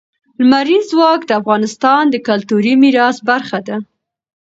لمریز 0.39 0.85
ځواک 0.91 1.21
د 1.25 1.31
افغانستان 1.41 2.03
د 2.09 2.15
کلتوري 2.27 2.73
میراث 2.81 3.17
برخه 3.29 3.59
ده. 3.67 3.77